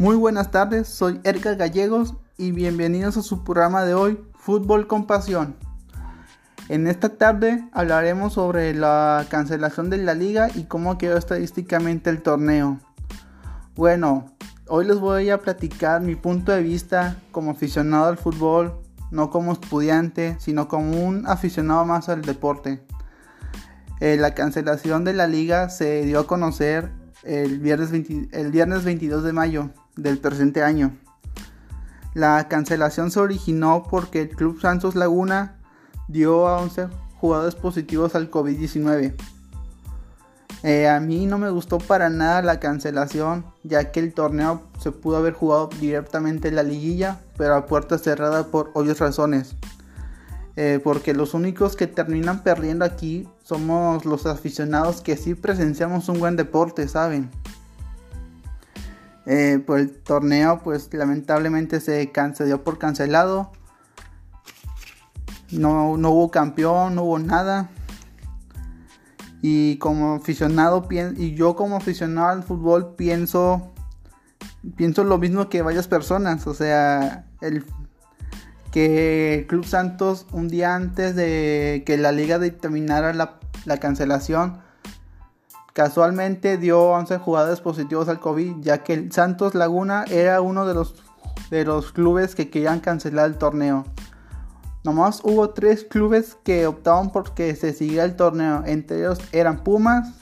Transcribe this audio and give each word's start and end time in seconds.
Muy 0.00 0.14
buenas 0.14 0.52
tardes, 0.52 0.86
soy 0.86 1.20
Erika 1.24 1.56
Gallegos 1.56 2.14
y 2.36 2.52
bienvenidos 2.52 3.16
a 3.16 3.22
su 3.22 3.42
programa 3.42 3.82
de 3.82 3.94
hoy, 3.94 4.20
Fútbol 4.36 4.86
con 4.86 5.08
Pasión. 5.08 5.56
En 6.68 6.86
esta 6.86 7.16
tarde 7.16 7.68
hablaremos 7.72 8.34
sobre 8.34 8.74
la 8.74 9.26
cancelación 9.28 9.90
de 9.90 9.96
la 9.96 10.14
liga 10.14 10.50
y 10.54 10.66
cómo 10.66 10.98
quedó 10.98 11.18
estadísticamente 11.18 12.10
el 12.10 12.22
torneo. 12.22 12.78
Bueno, 13.74 14.36
hoy 14.68 14.86
les 14.86 15.00
voy 15.00 15.30
a 15.30 15.38
platicar 15.38 16.00
mi 16.00 16.14
punto 16.14 16.52
de 16.52 16.62
vista 16.62 17.16
como 17.32 17.50
aficionado 17.50 18.06
al 18.06 18.18
fútbol, 18.18 18.80
no 19.10 19.30
como 19.30 19.50
estudiante, 19.50 20.36
sino 20.38 20.68
como 20.68 21.04
un 21.04 21.26
aficionado 21.26 21.84
más 21.84 22.08
al 22.08 22.22
deporte. 22.22 22.86
Eh, 23.98 24.16
la 24.16 24.32
cancelación 24.32 25.02
de 25.02 25.14
la 25.14 25.26
liga 25.26 25.68
se 25.70 26.04
dio 26.04 26.20
a 26.20 26.26
conocer 26.28 26.92
el 27.24 27.58
viernes, 27.58 27.90
el 28.30 28.52
viernes 28.52 28.84
22 28.84 29.24
de 29.24 29.32
mayo 29.32 29.70
del 29.98 30.18
presente 30.18 30.62
año. 30.62 30.96
La 32.14 32.48
cancelación 32.48 33.10
se 33.10 33.20
originó 33.20 33.84
porque 33.88 34.22
el 34.22 34.30
Club 34.30 34.60
Santos 34.60 34.94
Laguna 34.94 35.58
dio 36.08 36.48
a 36.48 36.58
11 36.58 36.88
jugadores 37.20 37.54
positivos 37.54 38.14
al 38.14 38.30
COVID-19. 38.30 39.14
Eh, 40.64 40.88
a 40.88 40.98
mí 40.98 41.26
no 41.26 41.38
me 41.38 41.50
gustó 41.50 41.78
para 41.78 42.10
nada 42.10 42.42
la 42.42 42.58
cancelación, 42.58 43.44
ya 43.62 43.92
que 43.92 44.00
el 44.00 44.12
torneo 44.12 44.62
se 44.80 44.90
pudo 44.90 45.18
haber 45.18 45.32
jugado 45.32 45.68
directamente 45.80 46.48
en 46.48 46.56
la 46.56 46.64
liguilla, 46.64 47.20
pero 47.36 47.54
a 47.54 47.66
puerta 47.66 47.98
cerrada 47.98 48.46
por 48.46 48.70
obvias 48.74 48.98
razones. 48.98 49.54
Eh, 50.56 50.80
porque 50.82 51.14
los 51.14 51.34
únicos 51.34 51.76
que 51.76 51.86
terminan 51.86 52.42
perdiendo 52.42 52.84
aquí 52.84 53.28
somos 53.44 54.04
los 54.04 54.26
aficionados 54.26 55.00
que 55.00 55.16
sí 55.16 55.36
presenciamos 55.36 56.08
un 56.08 56.18
buen 56.18 56.34
deporte, 56.34 56.88
¿saben? 56.88 57.30
Eh, 59.30 59.62
pues 59.66 59.82
el 59.82 59.90
torneo 59.98 60.62
pues 60.64 60.88
lamentablemente 60.94 61.80
se 61.80 62.10
dio 62.46 62.64
por 62.64 62.78
cancelado. 62.78 63.52
No, 65.50 65.98
no 65.98 66.10
hubo 66.10 66.30
campeón, 66.30 66.94
no 66.94 67.02
hubo 67.02 67.18
nada. 67.18 67.68
Y 69.42 69.76
como 69.76 70.14
aficionado 70.14 70.88
y 70.90 71.34
yo 71.34 71.56
como 71.56 71.76
aficionado 71.76 72.28
al 72.28 72.42
fútbol 72.42 72.94
pienso 72.96 73.70
pienso 74.76 75.04
lo 75.04 75.18
mismo 75.18 75.48
que 75.48 75.62
varias 75.62 75.86
personas, 75.88 76.46
o 76.46 76.54
sea, 76.54 77.26
el 77.42 77.64
que 78.72 79.46
Club 79.48 79.64
Santos 79.64 80.26
un 80.32 80.48
día 80.48 80.74
antes 80.74 81.14
de 81.14 81.82
que 81.86 81.98
la 81.98 82.12
liga 82.12 82.38
dictaminara 82.38 83.12
la, 83.12 83.38
la 83.66 83.76
cancelación 83.76 84.58
Casualmente 85.78 86.58
dio 86.58 86.90
11 86.90 87.18
jugadores 87.18 87.60
positivos 87.60 88.08
al 88.08 88.18
COVID, 88.18 88.56
ya 88.62 88.82
que 88.82 89.12
Santos 89.12 89.54
Laguna 89.54 90.06
era 90.10 90.40
uno 90.40 90.66
de 90.66 90.74
los, 90.74 90.96
de 91.50 91.64
los 91.64 91.92
clubes 91.92 92.34
que 92.34 92.50
querían 92.50 92.80
cancelar 92.80 93.26
el 93.26 93.38
torneo. 93.38 93.84
Nomás 94.82 95.20
hubo 95.22 95.50
tres 95.50 95.84
clubes 95.84 96.36
que 96.42 96.66
optaban 96.66 97.12
por 97.12 97.32
que 97.32 97.54
se 97.54 97.72
siguiera 97.72 98.02
el 98.02 98.16
torneo. 98.16 98.64
Entre 98.66 98.98
ellos 98.98 99.20
eran 99.30 99.62
Pumas, 99.62 100.14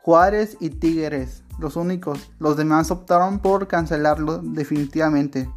Juárez 0.00 0.56
y 0.58 0.70
Tigres. 0.70 1.44
Los 1.60 1.76
únicos. 1.76 2.32
Los 2.40 2.56
demás 2.56 2.90
optaron 2.90 3.38
por 3.38 3.68
cancelarlo 3.68 4.38
definitivamente. 4.38 5.48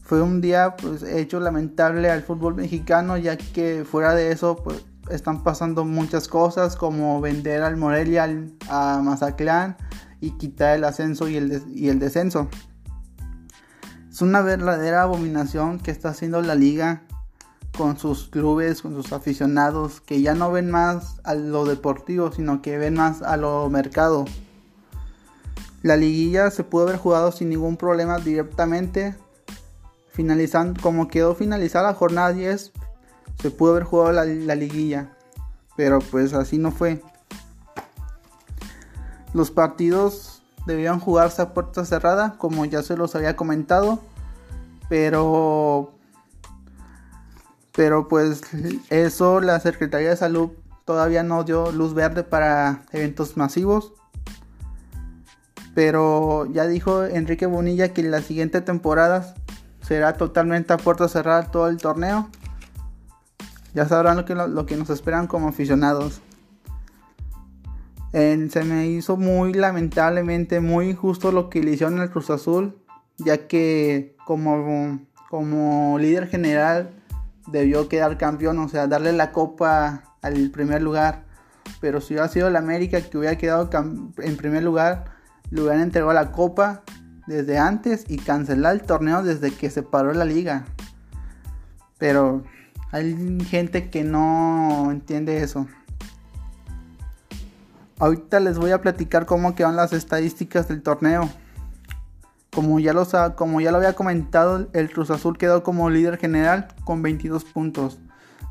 Fue 0.00 0.22
un 0.22 0.40
día 0.40 0.76
pues, 0.76 1.02
hecho 1.02 1.40
lamentable 1.40 2.10
al 2.10 2.22
fútbol 2.22 2.54
mexicano 2.54 3.18
ya 3.18 3.36
que 3.36 3.84
fuera 3.84 4.14
de 4.14 4.32
eso 4.32 4.56
pues, 4.56 4.82
están 5.10 5.42
pasando 5.42 5.84
muchas 5.84 6.28
cosas 6.28 6.76
como 6.76 7.20
vender 7.20 7.62
al 7.62 7.76
Morelia 7.76 8.28
a 8.68 9.00
Mazatlán 9.02 9.76
y 10.20 10.32
quitar 10.32 10.76
el 10.76 10.84
ascenso 10.84 11.28
y 11.28 11.36
el, 11.36 11.62
y 11.74 11.88
el 11.88 11.98
descenso. 11.98 12.48
Es 14.10 14.22
una 14.22 14.40
verdadera 14.42 15.02
abominación 15.02 15.80
que 15.80 15.90
está 15.90 16.10
haciendo 16.10 16.40
la 16.40 16.54
liga 16.54 17.02
con 17.76 17.98
sus 17.98 18.28
clubes, 18.28 18.82
con 18.82 18.94
sus 18.94 19.12
aficionados, 19.12 20.00
que 20.00 20.22
ya 20.22 20.34
no 20.34 20.52
ven 20.52 20.70
más 20.70 21.20
a 21.24 21.34
lo 21.34 21.64
deportivo, 21.64 22.30
sino 22.32 22.62
que 22.62 22.78
ven 22.78 22.94
más 22.94 23.22
a 23.22 23.36
lo 23.36 23.68
mercado. 23.68 24.24
La 25.82 25.96
liguilla 25.96 26.50
se 26.50 26.64
pudo 26.64 26.84
haber 26.84 26.96
jugado 26.96 27.32
sin 27.32 27.50
ningún 27.50 27.76
problema 27.76 28.18
directamente, 28.18 29.16
finalizando 30.12 30.80
como 30.80 31.08
quedó 31.08 31.34
finalizada 31.34 31.90
la 31.90 31.94
jornada 31.94 32.32
10, 32.32 32.72
se 33.40 33.50
pudo 33.50 33.72
haber 33.72 33.84
jugado 33.84 34.12
la, 34.12 34.54
liguilla, 34.54 35.10
pero 35.76 35.98
pues 35.98 36.32
así 36.32 36.58
no 36.58 36.70
fue. 36.70 37.02
Los 39.32 39.50
partidos 39.50 40.42
debían 40.66 41.00
jugarse 41.00 41.42
a 41.42 41.52
puerta 41.52 41.84
cerrada, 41.84 42.36
como 42.38 42.64
ya 42.64 42.82
se 42.82 42.96
los 42.96 43.14
había 43.14 43.36
comentado, 43.36 44.00
pero 44.88 45.92
pero 47.72 48.06
pues 48.08 48.42
eso 48.90 49.40
la 49.40 49.58
Secretaría 49.58 50.10
de 50.10 50.16
Salud 50.16 50.50
todavía 50.84 51.22
no 51.24 51.42
dio 51.42 51.72
luz 51.72 51.92
verde 51.92 52.22
para 52.22 52.82
eventos 52.92 53.36
masivos. 53.36 53.92
Pero 55.74 56.46
ya 56.52 56.68
dijo 56.68 57.04
Enrique 57.04 57.46
Bonilla 57.46 57.92
que 57.92 58.04
la 58.04 58.22
siguiente 58.22 58.60
temporada 58.60 59.34
será 59.82 60.14
totalmente 60.14 60.72
a 60.72 60.76
puerta 60.76 61.08
cerrada 61.08 61.50
todo 61.50 61.68
el 61.68 61.78
torneo 61.78 62.30
ya 63.74 63.86
sabrán 63.86 64.16
lo 64.16 64.24
que, 64.24 64.34
lo, 64.34 64.66
que 64.66 64.76
nos 64.76 64.90
esperan 64.90 65.26
como 65.26 65.48
aficionados. 65.48 66.22
se 68.12 68.64
me 68.64 68.86
hizo 68.86 69.16
muy 69.16 69.52
lamentablemente 69.52 70.60
muy 70.60 70.90
injusto 70.90 71.32
lo 71.32 71.50
que 71.50 71.62
le 71.62 71.72
hicieron 71.72 72.00
al 72.00 72.10
Cruz 72.10 72.30
Azul, 72.30 72.78
ya 73.18 73.48
que 73.48 74.16
como, 74.24 75.00
como 75.28 75.98
líder 75.98 76.28
general 76.28 76.94
debió 77.48 77.88
quedar 77.88 78.16
campeón, 78.16 78.58
o 78.60 78.68
sea, 78.68 78.86
darle 78.86 79.12
la 79.12 79.32
copa 79.32 80.16
al 80.22 80.50
primer 80.50 80.80
lugar. 80.80 81.24
Pero 81.80 82.00
si 82.00 82.14
hubiera 82.14 82.28
sido 82.28 82.48
el 82.48 82.56
América 82.56 83.00
que 83.00 83.18
hubiera 83.18 83.36
quedado 83.36 83.68
en 84.18 84.36
primer 84.36 84.62
lugar, 84.62 85.04
le 85.50 85.62
hubieran 85.62 85.80
entregado 85.80 86.12
la 86.12 86.32
copa 86.32 86.82
desde 87.26 87.58
antes 87.58 88.04
y 88.08 88.18
cancelar 88.18 88.74
el 88.74 88.82
torneo 88.82 89.22
desde 89.22 89.50
que 89.50 89.70
se 89.70 89.82
paró 89.82 90.12
la 90.12 90.24
liga. 90.24 90.64
Pero 91.98 92.44
hay 92.94 93.40
gente 93.50 93.90
que 93.90 94.04
no 94.04 94.88
entiende 94.92 95.38
eso. 95.38 95.66
Ahorita 97.98 98.38
les 98.38 98.56
voy 98.56 98.70
a 98.70 98.80
platicar 98.80 99.26
cómo 99.26 99.56
quedan 99.56 99.74
las 99.74 99.92
estadísticas 99.92 100.68
del 100.68 100.80
torneo. 100.80 101.28
Como 102.54 102.78
ya, 102.78 102.94
como 103.34 103.60
ya 103.60 103.72
lo 103.72 103.78
había 103.78 103.94
comentado, 103.94 104.68
el 104.72 104.92
Cruz 104.92 105.10
Azul 105.10 105.36
quedó 105.36 105.64
como 105.64 105.90
líder 105.90 106.18
general 106.18 106.68
con 106.84 107.02
22 107.02 107.42
puntos. 107.42 107.98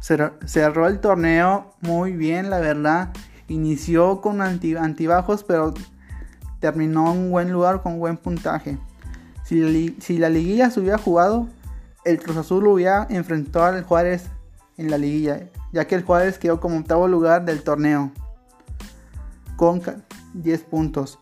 Cerró 0.01 0.87
el 0.87 0.99
torneo 0.99 1.73
muy 1.79 2.11
bien, 2.11 2.49
la 2.49 2.59
verdad. 2.59 3.13
Inició 3.47 4.19
con 4.19 4.41
antibajos, 4.41 5.45
pero 5.45 5.73
terminó 6.59 7.13
en 7.13 7.17
un 7.17 7.31
buen 7.31 7.49
lugar 7.49 7.81
con 7.81 7.97
buen 7.97 8.17
puntaje. 8.17 8.77
Si, 9.45 9.95
si 10.01 10.17
la 10.17 10.27
liguilla 10.27 10.69
se 10.69 10.81
hubiera 10.81 10.97
jugado, 10.97 11.47
el 12.03 12.21
Cruz 12.21 12.35
Azul 12.35 12.67
hubiera 12.67 13.07
enfrentado 13.09 13.65
al 13.65 13.83
Juárez 13.83 14.32
en 14.77 14.89
la 14.89 14.97
liguilla, 14.97 15.49
ya 15.71 15.85
que 15.85 15.95
el 15.95 16.03
Juárez 16.03 16.37
quedó 16.37 16.59
como 16.59 16.77
octavo 16.77 17.07
lugar 17.07 17.45
del 17.45 17.63
torneo 17.63 18.11
con 19.55 19.81
10 20.33 20.61
puntos. 20.63 21.19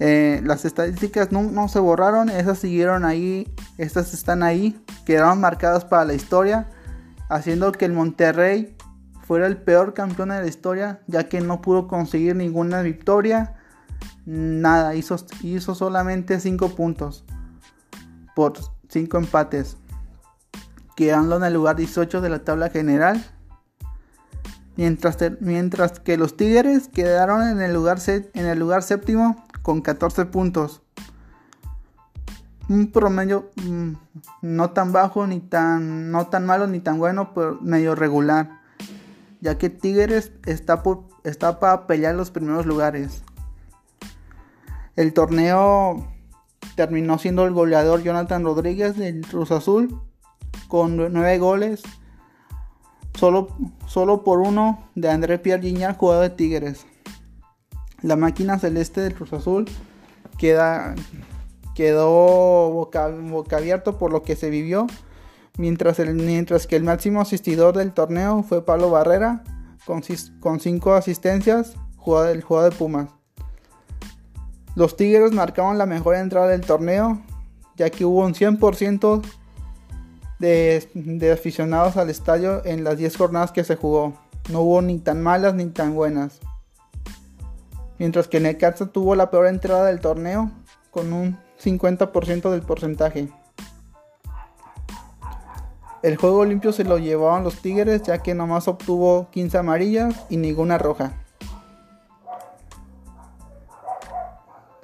Eh, 0.00 0.40
las 0.44 0.64
estadísticas 0.64 1.32
no, 1.32 1.68
se 1.68 1.80
borraron, 1.80 2.30
esas 2.30 2.58
siguieron 2.58 3.04
ahí, 3.04 3.52
estas 3.78 4.14
están 4.14 4.42
ahí, 4.42 4.80
quedaron 5.04 5.40
marcadas 5.40 5.84
para 5.84 6.04
la 6.04 6.14
historia, 6.14 6.68
haciendo 7.28 7.72
que 7.72 7.84
el 7.84 7.92
Monterrey 7.92 8.76
fuera 9.26 9.46
el 9.46 9.56
peor 9.56 9.94
campeón 9.94 10.28
de 10.28 10.40
la 10.40 10.46
historia, 10.46 11.00
ya 11.08 11.28
que 11.28 11.40
no 11.40 11.60
pudo 11.60 11.88
conseguir 11.88 12.36
ninguna 12.36 12.80
victoria, 12.82 13.56
nada, 14.24 14.94
hizo, 14.94 15.16
hizo 15.42 15.74
solamente 15.74 16.38
5 16.38 16.70
puntos 16.70 17.24
por 18.36 18.52
5 18.88 19.18
empates 19.18 19.76
quedando 20.98 21.36
en 21.36 21.44
el 21.44 21.54
lugar 21.54 21.76
18 21.76 22.20
de 22.20 22.28
la 22.28 22.40
tabla 22.40 22.70
general. 22.70 23.24
Mientras, 24.76 25.16
mientras 25.38 26.00
que 26.00 26.16
los 26.16 26.36
Tigres 26.36 26.88
quedaron 26.88 27.46
en 27.46 27.60
el, 27.60 27.72
lugar 27.72 28.00
en 28.08 28.46
el 28.46 28.58
lugar 28.58 28.82
séptimo 28.82 29.46
con 29.62 29.80
14 29.80 30.26
puntos. 30.26 30.82
Un 32.68 32.90
promedio 32.90 33.48
mm, 33.64 33.92
no 34.42 34.70
tan 34.70 34.90
bajo 34.90 35.24
ni 35.28 35.38
tan 35.38 36.10
no 36.10 36.26
tan 36.26 36.44
malo 36.44 36.66
ni 36.66 36.80
tan 36.80 36.98
bueno, 36.98 37.32
pero 37.32 37.60
medio 37.60 37.94
regular. 37.94 38.60
Ya 39.40 39.56
que 39.56 39.70
Tigres 39.70 40.32
está, 40.46 40.82
está 41.22 41.60
para 41.60 41.86
pelear 41.86 42.16
los 42.16 42.32
primeros 42.32 42.66
lugares. 42.66 43.22
El 44.96 45.12
torneo 45.12 46.08
terminó 46.74 47.18
siendo 47.18 47.44
el 47.44 47.52
goleador 47.52 48.02
Jonathan 48.02 48.42
Rodríguez 48.42 48.96
del 48.96 49.24
Cruz 49.24 49.52
Azul 49.52 50.07
con 50.68 50.96
9 50.96 51.38
goles, 51.38 51.82
solo, 53.14 53.48
solo 53.86 54.22
por 54.22 54.40
uno 54.40 54.88
de 54.94 55.08
André 55.10 55.38
Pierre 55.38 55.62
Gignac, 55.62 55.98
jugador 55.98 56.30
de 56.30 56.36
Tigres. 56.36 56.86
La 58.02 58.14
máquina 58.14 58.58
celeste 58.58 59.00
del 59.00 59.14
Cruz 59.14 59.32
Azul 59.32 59.64
queda, 60.38 60.94
quedó 61.74 62.70
boca, 62.70 63.06
abierto 63.56 63.98
por 63.98 64.12
lo 64.12 64.22
que 64.22 64.36
se 64.36 64.50
vivió, 64.50 64.86
mientras, 65.56 65.98
mientras 65.98 66.66
que 66.66 66.76
el 66.76 66.84
máximo 66.84 67.20
asistidor 67.20 67.76
del 67.76 67.92
torneo 67.92 68.44
fue 68.44 68.64
Pablo 68.64 68.90
Barrera, 68.90 69.42
con, 69.84 70.02
con 70.38 70.60
cinco 70.60 70.92
asistencias, 70.92 71.74
jugador, 71.96 72.36
el 72.36 72.42
jugador 72.42 72.72
de 72.72 72.78
Pumas. 72.78 73.08
Los 74.76 74.96
Tigres 74.96 75.32
marcaron 75.32 75.76
la 75.76 75.86
mejor 75.86 76.14
entrada 76.14 76.46
del 76.46 76.60
torneo, 76.60 77.20
ya 77.76 77.90
que 77.90 78.04
hubo 78.04 78.24
un 78.24 78.34
100% 78.34 79.22
de, 80.38 81.30
aficionados 81.32 81.96
al 81.96 82.10
estadio 82.10 82.64
en 82.64 82.84
las 82.84 82.96
10 82.98 83.16
jornadas 83.16 83.52
que 83.52 83.64
se 83.64 83.76
jugó. 83.76 84.14
No 84.50 84.62
hubo 84.62 84.82
ni 84.82 84.98
tan 84.98 85.22
malas 85.22 85.54
ni 85.54 85.66
tan 85.66 85.94
buenas. 85.94 86.40
Mientras 87.98 88.28
que 88.28 88.40
Necaxa 88.40 88.86
tuvo 88.86 89.14
la 89.14 89.30
peor 89.30 89.46
entrada 89.46 89.86
del 89.86 90.00
torneo 90.00 90.50
con 90.90 91.12
un 91.12 91.38
50% 91.62 92.50
del 92.50 92.62
porcentaje. 92.62 93.28
El 96.02 96.16
juego 96.16 96.44
limpio 96.44 96.72
se 96.72 96.84
lo 96.84 96.98
llevaban 96.98 97.42
los 97.42 97.60
Tigres 97.60 98.02
ya 98.02 98.18
que 98.18 98.34
nomás 98.34 98.68
obtuvo 98.68 99.28
15 99.30 99.58
amarillas 99.58 100.14
y 100.30 100.36
ninguna 100.36 100.78
roja. 100.78 101.12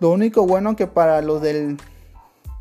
Lo 0.00 0.10
único 0.10 0.44
bueno 0.44 0.74
que 0.74 0.88
para 0.88 1.22
los 1.22 1.40
de 1.40 1.76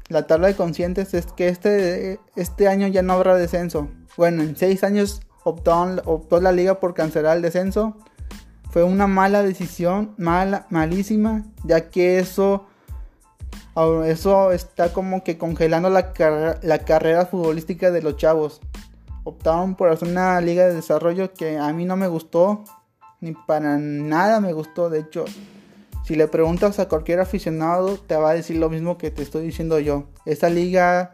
la 0.10 0.28
tabla 0.28 0.48
de 0.48 0.56
conscientes 0.56 1.14
es 1.14 1.28
que 1.28 1.48
este, 1.48 2.20
este 2.36 2.68
año 2.68 2.88
ya 2.88 3.02
no 3.02 3.14
habrá 3.14 3.36
descenso. 3.36 3.90
Bueno, 4.18 4.44
en 4.44 4.56
6 4.56 4.84
años 4.84 5.22
optó 5.44 6.40
la 6.42 6.52
liga 6.52 6.80
por 6.80 6.94
cancelar 6.94 7.38
el 7.38 7.44
descenso. 7.44 7.98
Fue 8.70 8.84
una 8.84 9.08
mala 9.08 9.44
decisión, 9.44 10.14
mala, 10.18 10.66
malísima, 10.70 11.44
ya 11.64 11.90
que 11.90 12.20
eso, 12.20 12.66
eso 14.06 14.52
está 14.52 14.92
como 14.92 15.24
que 15.24 15.38
congelando 15.38 15.90
la, 15.90 16.14
la 16.62 16.80
carrera 16.80 17.26
futbolística 17.26 17.92
de 17.92 18.02
los 18.02 18.18
chavos. 18.18 18.62
Optaron 19.24 19.76
por 19.76 19.90
hacer 19.90 20.10
una 20.10 20.42
liga 20.42 20.66
de 20.68 20.74
desarrollo 20.74 21.34
que 21.34 21.58
a 21.58 21.72
mí 21.72 21.86
no 21.86 21.96
me 21.96 22.08
gustó, 22.08 22.64
ni 23.22 23.32
para 23.32 23.78
nada 23.78 24.42
me 24.42 24.54
gustó. 24.54 24.90
De 24.90 25.00
hecho, 25.00 25.26
si 26.04 26.16
le 26.16 26.28
preguntas 26.28 26.80
a 26.80 26.90
cualquier 26.90 27.22
aficionado, 27.22 27.98
te 27.98 28.16
va 28.18 28.32
a 28.32 28.34
decir 28.34 28.58
lo 28.58 28.70
mismo 28.70 28.98
que 28.98 29.10
te 29.10 29.24
estoy 29.24 29.46
diciendo 29.46 29.80
yo. 29.80 30.10
Esa 30.26 30.50
liga 30.50 31.14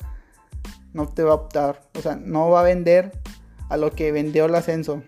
no 0.93 1.07
te 1.07 1.23
va 1.23 1.31
a 1.31 1.35
optar, 1.35 1.81
o 1.95 2.01
sea, 2.01 2.15
no 2.15 2.49
va 2.49 2.61
a 2.61 2.63
vender 2.63 3.11
a 3.69 3.77
lo 3.77 3.91
que 3.91 4.11
vendió 4.11 4.45
el 4.45 4.55
ascenso. 4.55 5.03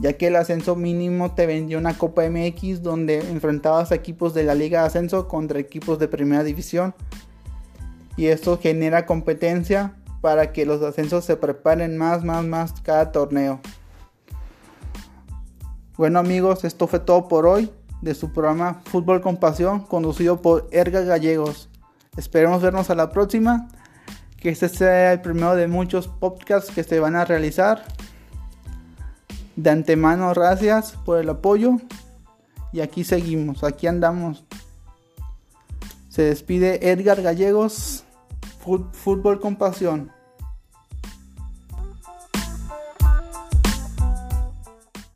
Ya 0.00 0.14
que 0.14 0.28
el 0.28 0.36
ascenso 0.36 0.76
mínimo 0.76 1.34
te 1.34 1.46
vendió 1.46 1.78
una 1.78 1.98
Copa 1.98 2.22
MX 2.28 2.82
donde 2.82 3.18
enfrentabas 3.18 3.92
a 3.92 3.96
equipos 3.96 4.32
de 4.32 4.44
la 4.44 4.54
Liga 4.54 4.80
de 4.80 4.86
Ascenso 4.86 5.28
contra 5.28 5.60
equipos 5.60 5.98
de 5.98 6.08
Primera 6.08 6.42
División. 6.42 6.94
Y 8.16 8.26
esto 8.26 8.58
genera 8.58 9.04
competencia 9.04 9.94
para 10.22 10.52
que 10.52 10.64
los 10.64 10.82
ascensos 10.82 11.26
se 11.26 11.36
preparen 11.36 11.98
más, 11.98 12.24
más, 12.24 12.44
más 12.44 12.80
cada 12.80 13.12
torneo. 13.12 13.60
Bueno 15.98 16.18
amigos, 16.18 16.64
esto 16.64 16.86
fue 16.86 16.98
todo 16.98 17.28
por 17.28 17.46
hoy 17.46 17.70
de 18.02 18.14
su 18.14 18.32
programa 18.32 18.82
Fútbol 18.84 19.22
con 19.22 19.38
Pasión, 19.38 19.80
conducido 19.80 20.42
por 20.42 20.68
Erga 20.72 21.00
Gallegos. 21.00 21.70
Esperemos 22.16 22.60
vernos 22.60 22.90
a 22.90 22.94
la 22.94 23.10
próxima 23.10 23.68
que 24.38 24.50
este 24.50 24.68
sea 24.68 25.12
el 25.12 25.20
primero 25.20 25.54
de 25.54 25.68
muchos 25.68 26.08
podcasts 26.08 26.72
que 26.72 26.82
se 26.82 27.00
van 27.00 27.16
a 27.16 27.24
realizar. 27.24 27.84
De 29.54 29.70
antemano, 29.70 30.30
gracias 30.34 30.92
por 31.04 31.18
el 31.18 31.30
apoyo. 31.30 31.76
Y 32.72 32.80
aquí 32.80 33.04
seguimos, 33.04 33.62
aquí 33.62 33.86
andamos. 33.86 34.44
Se 36.08 36.22
despide 36.22 36.90
Edgar 36.90 37.22
Gallegos, 37.22 38.04
Fútbol 38.92 39.40
con 39.40 39.56
Pasión. 39.56 40.10